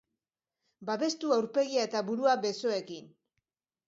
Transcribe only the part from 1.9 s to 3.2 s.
burua besoekin.